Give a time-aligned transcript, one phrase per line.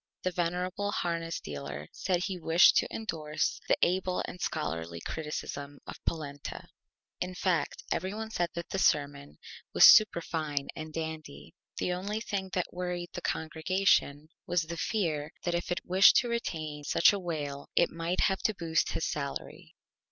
[0.23, 6.03] The venerable Harness Dealer said he wished to indorse the Able and Scholarly Criticism of
[6.05, 6.65] Polenta.
[7.19, 9.37] In fact, every one said the Sermon
[9.75, 11.53] was Superfine and Dandy.
[11.77, 16.29] The only thing that worried the Congregation was the Fear that if it wished to
[16.29, 19.75] retain such a Whale it might have to boost his Salary.